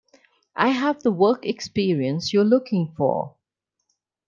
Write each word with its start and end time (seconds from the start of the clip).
I 0.55 0.69
have 0.69 1.03
the 1.03 1.11
work 1.11 1.45
experience 1.45 2.33
you 2.33 2.41
are 2.41 2.43
looking 2.43 2.91
for. 2.97 3.35